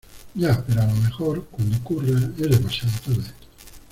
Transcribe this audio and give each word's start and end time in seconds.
ya, 0.33 0.63
pero 0.65 0.81
a 0.81 0.87
lo 0.87 0.95
mejor, 0.95 1.45
cuando 1.51 1.77
ocurra, 1.77 2.07
es 2.17 2.35
demasiado 2.49 2.91
tarde. 3.05 3.31